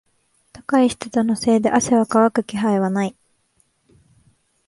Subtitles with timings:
[0.51, 3.15] 高い湿度のせいで汗は乾く気配はない。